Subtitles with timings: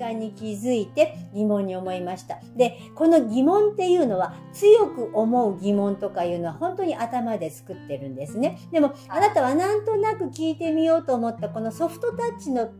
[0.00, 2.38] 間に気づいて疑問に思いました。
[2.56, 8.58] で、この疑問っていうのは強く思う疑問とかいうのは本当に頭で作ってるんですね。
[8.72, 12.70] でも、あなたはなんとなく聞いてみようと思ったこのソフトタッチの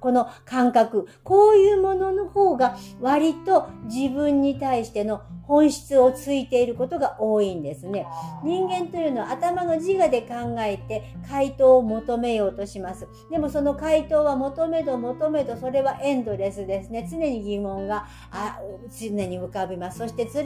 [0.00, 5.22] この感覚、こういうものの方が割と自分に対しての
[5.52, 8.06] 本質をついていることが多いんですね。
[8.42, 13.06] 人間というのは頭の自我で考えて回答を求めようとします。
[13.30, 17.06] でもその回答は求めど求めどそれはエンドレスですね。
[17.10, 18.60] 常に疑問があ
[18.98, 19.98] 常に浮かびます。
[19.98, 20.42] そして常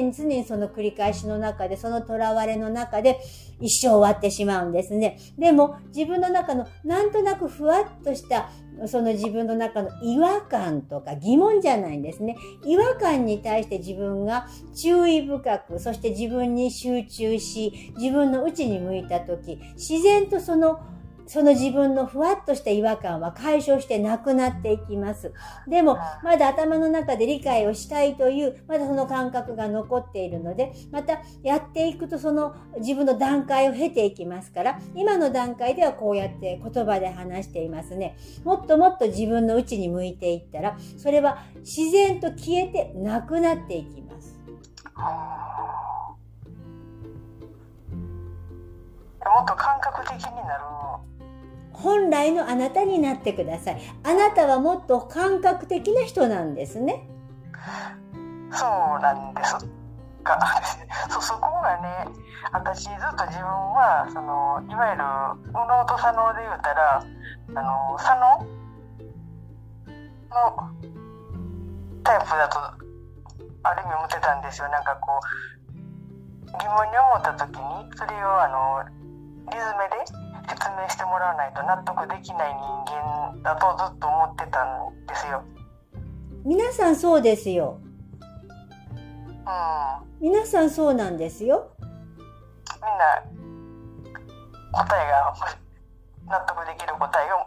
[0.00, 3.18] に常にその繰り返しの中でその囚われの中で
[3.60, 5.18] 一生終わってしまうんですね。
[5.36, 8.48] でも自分の中のなんとなくふわっとした
[8.86, 12.36] その自分の中の違和感とか疑問じゃないんですね。
[12.64, 14.35] 違和感に対して自分が
[14.74, 20.80] 注意深く、そして自分に集中し、自分の内に向いたとき、自然とその
[21.26, 25.32] その自分のふわっとした違和感は解消してなくなっていきます。
[25.68, 38.16] でも、まだ頭の中で理解をしたいという、まだその感覚が残っているので、またやっていくとその自分の段階を経ていきますから、今の段階ではこうやって言葉で話していますね。
[38.44, 44.15] もっともっと自分の内に向いていったら、それは自然と消えてなくなっていきます。
[44.96, 45.02] も
[49.42, 50.64] っと感覚的になる
[51.72, 53.80] 本来のあなたになってください。
[54.02, 57.06] あなたはもっと感覚的な人なんですね。
[58.50, 59.58] そうなんです
[60.24, 60.38] か。
[61.10, 62.08] そ、そこがね、
[62.52, 65.04] 私ずっと自分は、その、いわゆる、
[65.48, 67.02] 右脳と左脳で言うたら、
[67.54, 68.38] あの、左脳
[70.30, 70.70] の
[72.02, 72.85] タイプだと、
[73.66, 74.68] ある意味思ってたんですよ。
[74.68, 78.82] なんかこう、疑問に思った時に、それをあの、
[79.50, 85.42] リズムで説明してもらわないと納得できない人間だとずっと思ってたんですよ。
[86.44, 87.80] 皆さんそうですよ。
[88.52, 90.30] うん。
[90.30, 91.70] 皆さんそうなんですよ。
[91.80, 93.22] みんな
[94.72, 95.34] 答えが
[96.26, 97.46] 納得できる答えを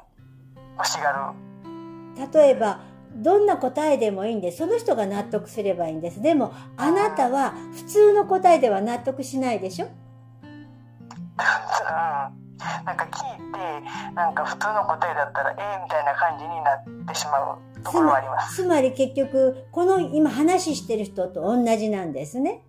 [0.78, 2.30] 欲しがる。
[2.34, 2.80] 例えば
[3.16, 6.22] どんな答えでもいいんでその人が納得すればいいんです。
[6.22, 9.86] でもあなたは普通の答えでは納得しないでしょ？
[9.86, 9.92] うん
[12.86, 18.56] なんか聞いてなんか普通の答えだったらええー、みたいな感じになってしまうところはあります。
[18.64, 22.64] つまり結局この今話してる人と同じなんですね。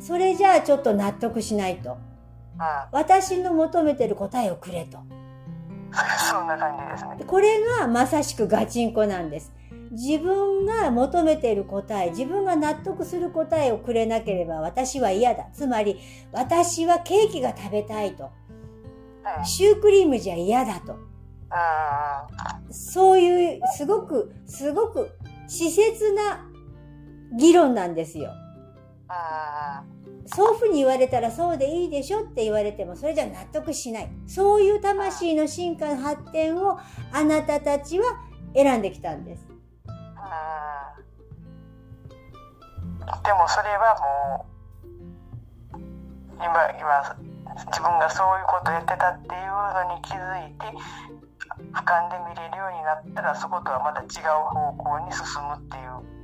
[0.00, 1.98] それじゃあちょっと納得しないと、うん、
[2.92, 4.98] 私の求めてる答えをくれと
[6.30, 9.52] そんな感じですねこれがまさしくガチンコなんです
[9.90, 15.46] 自分が求めている答え、自分が納得する答えをくれなければ私は嫌だ。
[15.52, 15.98] つまり、
[16.32, 18.30] 私はケーキが食べたいと。
[19.44, 20.96] シュークリームじゃ嫌だと。
[22.70, 25.10] そういう、すごく、すごく、
[25.46, 26.46] 稚拙な
[27.38, 28.32] 議論なんですよ。
[30.28, 34.10] そうふうに言われたらそうでいいでしょって言われてもそれじゃ納得しない。
[34.26, 36.78] そういう魂の進化の発展を
[37.12, 38.04] あなたたちは
[38.54, 39.46] 選んできたんです。
[43.24, 43.96] でもそれは
[44.42, 44.46] も
[45.74, 45.80] う
[46.36, 46.46] 今
[46.78, 47.16] 今
[47.66, 49.50] 自分がそういうことやってたっていう
[49.88, 50.66] のに気づいて
[51.72, 56.17] 俯瞰で見れるようになったらそことはまた違う方向に進むっていう。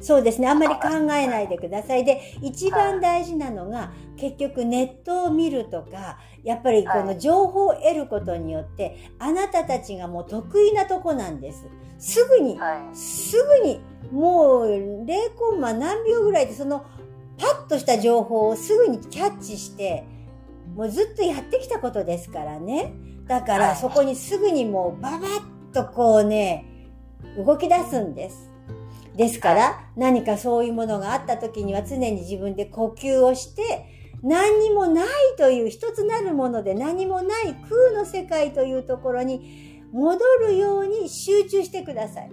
[0.00, 0.48] そうですね。
[0.48, 2.04] あんまり考えないでください。
[2.04, 11.66] で、一番大事なのが、結局ネットを見るとか、やっぱりこの情報を得ることによって、あなたたちがもう得意なとこなんです。
[11.98, 12.58] すぐに、
[12.92, 13.80] すぐに
[14.12, 16.84] もう0コンマ何秒ぐらいでその
[17.38, 20.06] パッとした情報をすぐにキャッチして、
[20.74, 22.92] もうずっとやってきたことですからね。
[23.26, 26.66] だからそこにすぐにもうババッとこうね、
[27.36, 28.45] 動き出すんです。
[29.16, 35.06] ですから何かそういうものがあった時には常に自分で呼吸をして何にもない
[35.38, 42.30] という一つなるもので何もない空の世界というところに戻るように集中してください。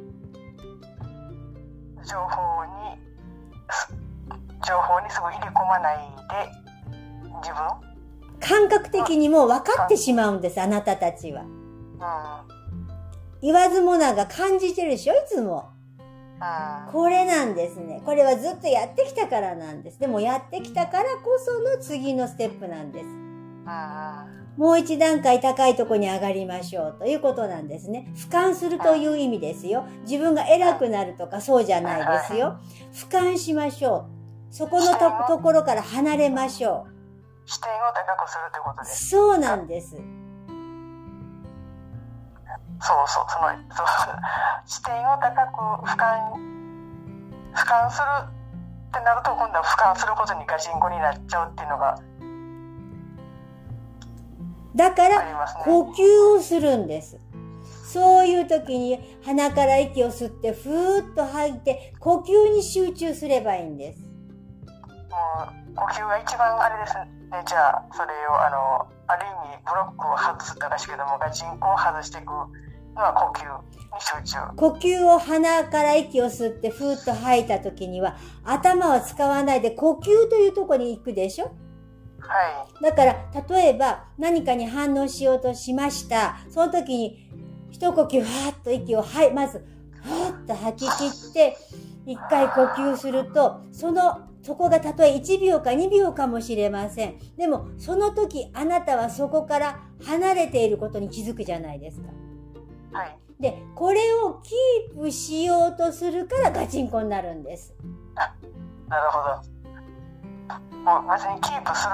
[2.05, 2.71] 情報に
[4.65, 6.51] 情報にすぐ入れ込まないで
[7.41, 8.39] 自分？
[8.41, 11.43] 感覚的にも分かってしまうんです、あなたたちは。
[11.43, 11.49] うん、
[13.41, 15.72] 言わずもなが感じてるでしょいつも。
[16.85, 18.01] うん、これなんですね。
[18.05, 19.99] これはずっとやってきたからなんです。
[19.99, 23.05] でもやってきたからこその次のステップなんです。
[23.05, 28.11] うんもう一段階高いとこに上がりましょうということなんですね。
[28.15, 29.85] 俯瞰するという意味ですよ。
[30.03, 32.59] 自分が偉くなるとかそうじゃないですよ。
[32.93, 34.05] 俯瞰しましょ
[34.51, 34.53] う。
[34.53, 37.49] そこのとところから離れましょう。
[37.49, 39.09] 視点を高くするということです。
[39.09, 39.97] そうなんです。
[42.83, 43.87] そうそうそのそう
[44.65, 45.31] 視点を高
[45.81, 46.35] く俯瞰
[47.55, 48.05] 俯瞰する
[48.89, 51.97] ってなると今度は俯瞰することにガチンコになっちゃうっていうのが
[54.75, 55.21] だから。
[55.63, 57.19] 呼吸をするんです。
[57.85, 64.01] そういう時に鼻から息を吸ってふーっと吐いて呼吸に集中すればいいんです。
[64.01, 64.07] も
[65.71, 67.07] う呼吸が一番あれですね
[67.45, 72.49] じゃあそれをあのある意味ブロックを外すったらしいけどもガチンコを外していくの
[73.01, 81.51] は呼吸に集中呼吸を鼻から息を吸ってふーっと吐いた時には頭は使わないで呼吸というところに行くでしょ？
[82.19, 82.83] はい。
[82.83, 83.15] だから
[83.49, 86.37] 例えば何かに反応しようとしました。
[86.49, 87.29] その時に
[87.71, 89.57] 一呼吸はーっと息をはいまず
[90.01, 91.57] はーっと吐き切って
[92.05, 97.19] 一回呼吸するとそのそこがたとえ1秒か2秒かもしれません。
[97.37, 102.09] でもその時あなたはそこから離れていることに気づくじゃないですか
[102.93, 103.17] はい。
[103.39, 107.73] でこれをキープしようとするからガチンコになるんです。
[108.87, 109.53] なるほど。
[110.83, 111.91] もう別にキープする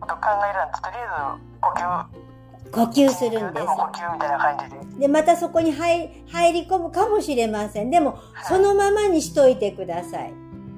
[0.00, 2.24] こと考えらんととりあえず呼吸。
[2.72, 5.00] 呼吸するんでですも呼吸みたいな感じで。
[5.00, 7.90] でまたそこに入入り込むかもしれません。
[7.90, 8.18] でも
[8.48, 10.32] そのままにしといてください。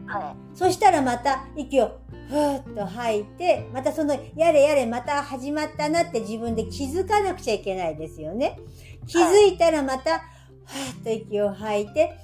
[0.06, 0.56] はい。
[0.56, 1.98] そしたらまた息を
[2.28, 8.58] ふーっと吐いて、またそのやれやれまた始まったなって自分で気づかなくちゃいけないですよね。
[9.06, 10.20] 気づいたらまた、
[10.64, 12.18] ふーっと息を吐いて、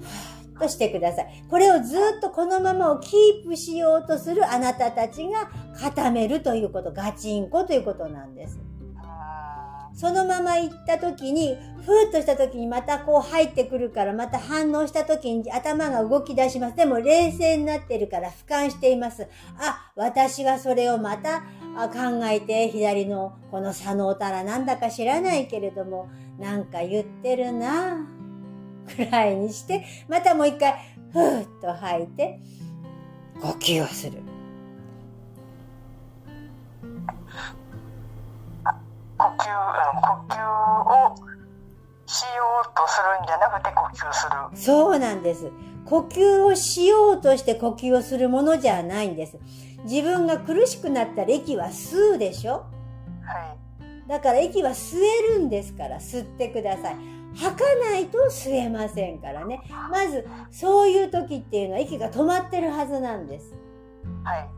[0.00, 1.44] ふーっとしてください。
[1.48, 8.60] これをずっとこのままをキープしようとするあなたたちが固めるということ、ガチンコということなんです。
[9.98, 16.76] そのまま行った時に、ふーっとした時にまたこう入ってくるから、また反応した時に頭が動き出します。
[16.76, 19.26] でも冷静になってるから俯瞰しています。
[19.58, 26.08] あ、私はそれをまた考えて、左のこの左脳たらなんだか知らないけれども、
[26.38, 27.96] なんか言ってるな
[28.86, 30.76] くらいにして、またもう一回、
[31.12, 32.38] ふーっと吐いて、
[33.42, 34.22] 呼吸をする。
[39.38, 41.28] 吸あの呼吸を
[42.06, 42.28] しよ
[42.64, 45.50] うとするんじゃなくて呼吸するそうなんです。
[45.84, 49.38] 呼吸をしようとして呼吸をするものじゃないんです。
[49.84, 52.66] 自分が苦しくなったら息は吸うでしょ？
[53.24, 53.54] は
[54.06, 56.96] いだから息は吸えるんですから吸ってください。
[57.36, 59.60] 吐かないと吸えませんからね。
[59.90, 63.54] まず、そういう時っていうのは息が止まってるはずなんです。
[64.24, 64.48] はい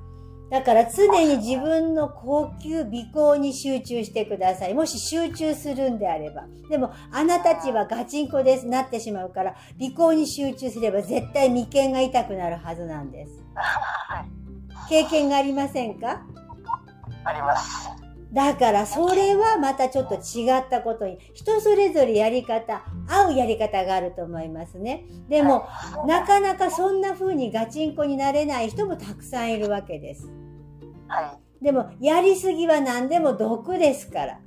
[0.51, 4.75] だから常に自分の呼吸、鼻孔に集中してください。
[4.75, 6.45] もし集中するんであれば。
[6.69, 13.33] でも、あなたたちはガチンコです、なってしまうから、鼻孔に集中すれば絶対眉間が痛くなるはずなんです。
[13.55, 14.27] はい
[14.89, 16.23] 経験がありませんか？
[17.25, 17.90] あります
[18.33, 25.05] だから、それはまたちょっと違ったことに、人それぞれやり方、合うやり方があると思いますね。
[25.29, 25.67] でも、
[26.07, 30.31] なかなかそんな風にガチンコになれない人もたくさんいるわけです。
[31.09, 34.41] はいでも、やりすぎは何でも毒ですから。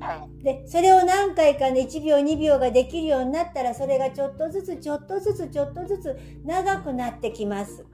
[0.00, 7.84] はいで、それを何回かね、1秒2秒ができるようになったら、それがちょっとずつちょっとずつちょっとずつ長くなってきます。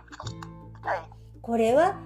[0.82, 1.16] はい
[1.46, 2.00] これは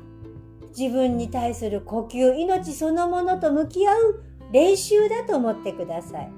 [0.77, 4.23] 自分に対する呼吸、命そのものと向き合う
[4.53, 6.31] 練習だと思ってください。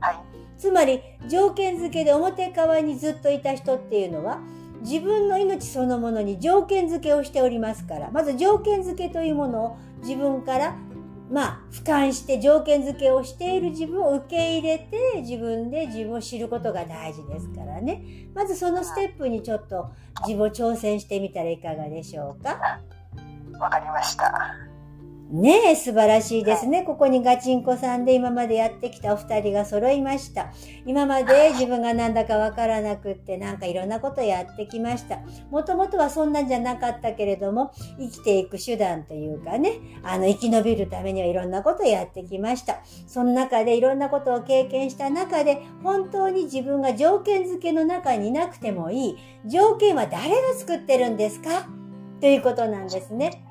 [0.00, 0.16] はい
[0.58, 4.40] つまり、条件付けで表側にずっといた人っていうのは、
[4.80, 10.76] 自分の命そのものに条件付けをしておりますから、まず条件付けというものを自分から、
[11.30, 18.02] まあ、俯瞰して条件付けをしている自分を受け入れて、自分で自分を知ることが大事ですからね。
[18.34, 19.90] まずそのステップにちょっと
[20.26, 22.80] 自分を挑戦してみたらいかがでしょうか？
[23.58, 24.54] わかりました
[25.30, 26.84] ねえ、素晴らしいですね。
[26.84, 30.54] ここにガチンコさんで今までやってきたお二人が揃いました。
[30.86, 35.18] 今まで自分がなんだかわからなくってなんかいろんなことやってきました。
[35.50, 39.72] もともとはそんなんじゃなかったけれども、生きていく手段というかね、
[40.02, 42.78] あの生き延びるためにはいろんなことをやってきました。
[43.06, 49.16] その中でいろんなことを経験した中で、本当に自分が条件付けの中にいなくてもいい。
[49.44, 51.68] 条件は誰が作ってるんですか？
[52.22, 53.44] ということなんですね。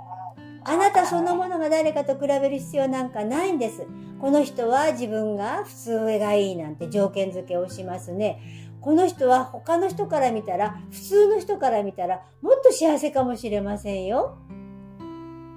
[0.70, 3.88] あなたそのものが誰かと比べる必要なんかないんです。
[4.20, 8.68] この人は自分が普通がいいなんて条件付けをしますね。
[8.82, 14.38] この人は他の人から見たら、普通の人から見たら、もっと幸せかもしれませんよ。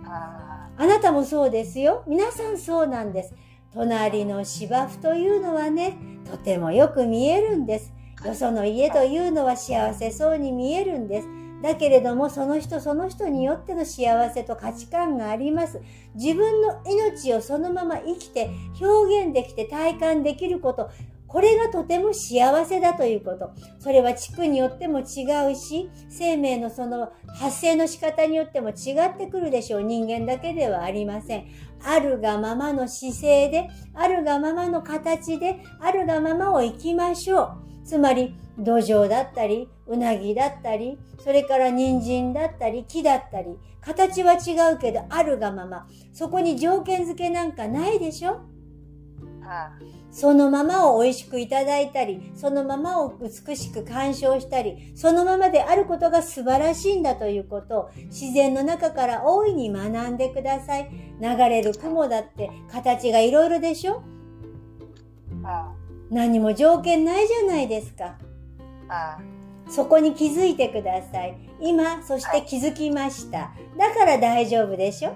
[0.05, 2.05] はあなたもそうですよ。
[2.07, 3.35] 皆さんそうなんです。
[3.75, 5.99] 隣の芝生というのはね、
[6.31, 7.93] とてもよく見えるんです。
[8.25, 11.39] よその家というのは幸せそうに見えるんです。
[11.62, 15.81] だけれども、その人その人によっての幸せと価値観があります。
[16.14, 18.50] 自分の命をそのまま生きて
[18.81, 20.90] 表現できて体感できること、
[21.26, 23.52] これがとても幸せだということ。
[23.79, 29.83] それは地区によっても違うし、生命のその発生の仕方によっても違ってくるでしょう。
[29.83, 31.47] 人間だけではありません。
[31.85, 37.69] あるがままの姿勢で、あるがままの形で、あるがままを生きましょう。
[37.84, 45.87] つまり、土壌だったり、うなぎだったり、それから人参だったり、木だったり、形は違うけど、あるがまま。
[46.12, 48.40] そこに条件付けなんかないでしょ？
[50.12, 60.90] そのままを美味しくいただいたり、そのままを美しく鑑賞したり、そのままであることが素晴らしいんだということを自然の中から大いに学んでください。
[61.20, 64.02] 流れる雲だって形がいろいろでしょ？
[66.11, 68.17] 何も条件ないじゃないですか。
[69.69, 71.38] そこに気づいてください。
[71.61, 73.52] 今、そして気づきました。
[73.79, 75.12] だから大丈夫でしょ？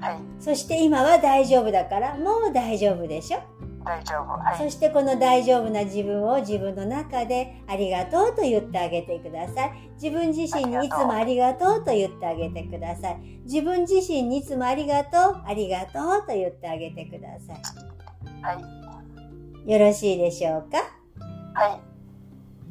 [0.00, 0.18] はい。
[0.40, 3.38] そして今は大丈夫だから、もう大丈夫でしょ？
[3.84, 4.32] 大丈夫。
[4.32, 4.58] はい。
[4.58, 9.90] そしてこの大丈夫な自分を自分の中でありがとうと言ってあげてください。
[9.94, 13.20] 自分自身にいつもありがとうと言ってあげてください。
[13.44, 17.56] 自分自身にいつもありがとう、ありがとうと言ってあげてください。
[18.42, 18.87] はい。
[19.68, 20.78] よろしいでしょうか？
[21.52, 21.80] はい。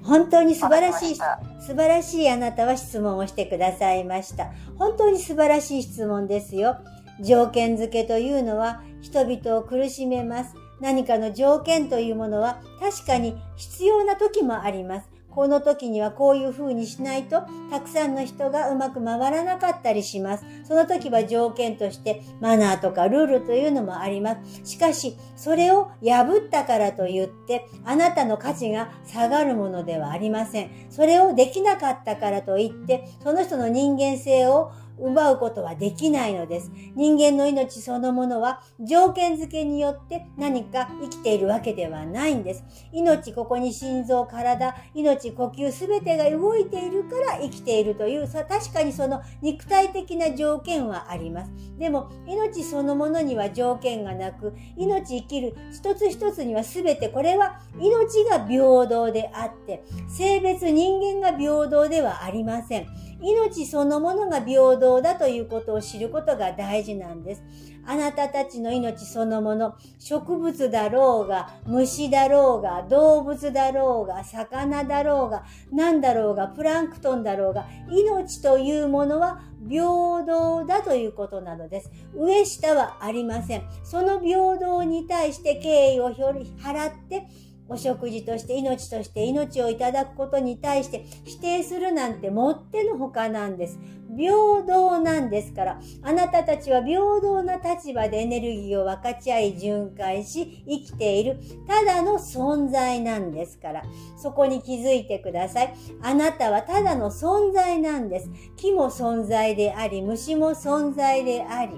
[0.03, 1.21] 本当に素晴らしい、素
[1.59, 4.47] 晴らしいあなたは質問をしてくださいました。
[4.79, 6.77] 本当に素晴らしい質問ですよ。
[7.21, 10.55] 条件付けというのは人々を苦しめます。
[10.81, 15.09] 何かの条件というものは確かに必要な時もあります。
[15.37, 20.45] この時にはこういう風にしないと、たくさんの人がうまく回らなかったりします。
[20.63, 24.61] その時は条件としてマナーとかルールというのもあります。
[24.63, 30.71] しかし、それを破ったからといって、あなたの価値が下がるものではありません。
[30.89, 36.71] それをできなかったからといって、その人の人間性を奪うことはできないのです。
[36.95, 42.63] 人間の命そのものは条件付けによって何か生きているわけではないんです。
[42.91, 51.51] 命、ここに心臓、体、命、呼吸すべてが動いているから生きているという、確かにその肉体的な条件はあります。
[51.77, 62.87] でも、命そのものには条件がなく、命生きる一つ一つには全てこれは命が平等であって、性別人間が平等ではありません。
[63.21, 67.43] 命そのものが平等だということを知ることが大事なんです。
[67.89, 81.91] あなたたちの命そのもの、植物だろうが、虫だろうが、動物だろうが、魚だろうが、何だろうが、プランクトンだろうが、命というものは平等だということなのです。
[82.13, 83.63] 上下はありません。
[83.83, 87.27] その平等に対して敬意を払って、
[87.69, 93.79] お食事として命として命をいただくことに対して否定するなんてもってのほかなんです。
[94.15, 103.83] 平等なんですから、あなたたちは平等な立場でエネルギーを分かち合い巡回し生きているただの存在なんですから、
[104.15, 105.73] そこに気づいてください。
[106.01, 108.29] あなたはただの存在なんです。
[108.55, 111.73] 木も存在であり、虫も存在であり、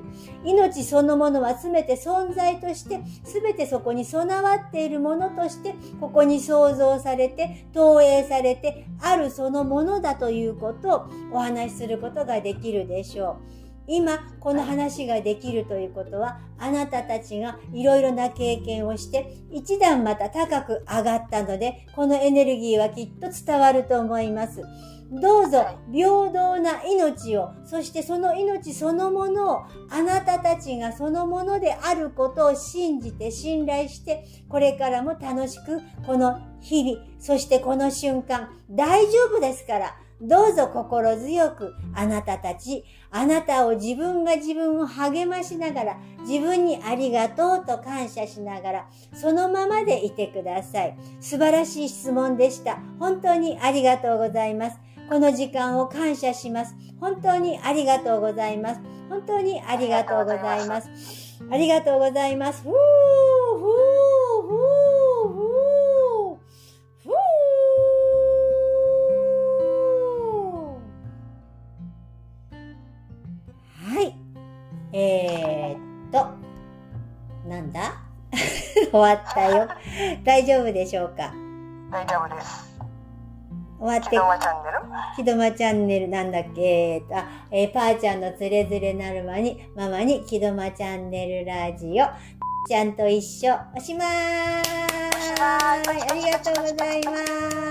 [0.45, 13.59] 命そのものは全て存在として、全てそこに備わっているものとして、ここに創造されて、投影されて、あるそのものだということをお話しすることができるでしょう。
[13.91, 24.61] 今、この話ができるということは、あなたたちがいろいろな経験をして、一段また高く上がったので、このエネルギーはきっと伝わると思います。
[25.11, 45.97] どうぞ平等な命を、そしてその命そのものを、あなたたちがそのものであることを信じて信頼して、これからも楽しく、この日々、そしてこの瞬間、大丈夫ですから、どうぞ心強くあなたたち、あなたを自分が自分を励ましながら、
[46.27, 50.97] 自分にありがとうと感謝しながら、そのままでいてください。
[51.21, 52.79] 素晴らしい質問でした。
[52.99, 54.77] 本当にありがとうございます。
[55.09, 56.75] この時間を感謝します。
[56.99, 58.81] 本当にありがとうございます。
[59.09, 60.89] 本当にありがとうございます。
[61.51, 62.61] ありがとうございます。
[62.61, 63.61] ふー、ふー、
[64.47, 73.95] ふー、ふー、ふー。
[73.95, 74.15] はい。
[74.93, 76.27] えー、っと、
[77.49, 77.93] なんだ？
[78.91, 79.67] 終わったよ。
[80.23, 81.33] 大丈夫でしょうか？
[81.91, 82.68] 大丈夫です。
[83.79, 84.09] 終わって。
[84.09, 84.79] ひどまチャンネル？
[85.15, 86.61] ひどまチャンネルなんだっけ？
[86.61, 92.05] えー、あ、えー、ぱーちゃんのつれづれなるまに、ママに、ひどまチャンネルラジオ、
[92.67, 94.11] ちゃんと一緒、おしまーい。
[95.39, 97.68] ありがとうございます。